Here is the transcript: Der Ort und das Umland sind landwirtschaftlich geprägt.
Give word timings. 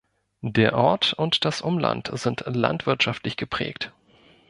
Der 0.47 0.73
Ort 0.75 1.13
und 1.13 1.45
das 1.45 1.61
Umland 1.61 2.09
sind 2.15 2.41
landwirtschaftlich 2.47 3.37
geprägt. 3.37 3.93